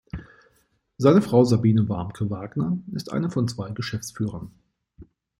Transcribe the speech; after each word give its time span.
Seine 0.97 1.21
Frau 1.21 1.43
Sabine 1.43 1.87
Warmke-Wagner 1.87 2.79
ist 2.93 3.11
eine 3.13 3.29
von 3.29 3.47
zwei 3.47 3.69
Geschäftsführern. 3.69 4.49